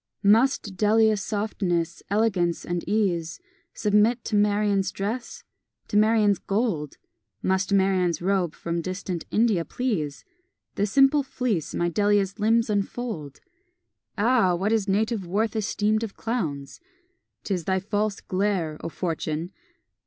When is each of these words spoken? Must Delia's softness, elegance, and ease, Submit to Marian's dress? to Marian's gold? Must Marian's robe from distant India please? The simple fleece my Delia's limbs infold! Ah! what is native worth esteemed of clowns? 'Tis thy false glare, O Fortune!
Must 0.23 0.75
Delia's 0.77 1.21
softness, 1.21 2.01
elegance, 2.09 2.65
and 2.65 2.83
ease, 2.89 3.39
Submit 3.75 4.23
to 4.25 4.35
Marian's 4.35 4.91
dress? 4.91 5.43
to 5.89 5.95
Marian's 5.95 6.39
gold? 6.39 6.97
Must 7.43 7.71
Marian's 7.71 8.19
robe 8.19 8.55
from 8.55 8.81
distant 8.81 9.25
India 9.29 9.63
please? 9.63 10.25
The 10.73 10.87
simple 10.87 11.21
fleece 11.21 11.75
my 11.75 11.87
Delia's 11.87 12.39
limbs 12.39 12.67
infold! 12.67 13.41
Ah! 14.17 14.55
what 14.55 14.71
is 14.71 14.87
native 14.87 15.27
worth 15.27 15.55
esteemed 15.55 16.01
of 16.01 16.17
clowns? 16.17 16.79
'Tis 17.43 17.65
thy 17.65 17.79
false 17.79 18.21
glare, 18.21 18.77
O 18.83 18.89
Fortune! 18.89 19.51